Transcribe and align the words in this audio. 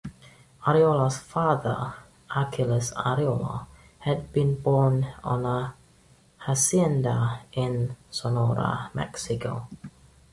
Arriola's 0.69 1.19
father, 1.19 1.93
Aquiles 2.35 2.91
Arriola, 2.93 3.67
had 3.99 4.33
been 4.33 4.55
born 4.59 5.05
on 5.23 5.45
a 5.45 5.75
hacienda 6.39 7.41
in 7.53 7.95
Sonora, 8.09 8.89
Mexico. 8.95 9.67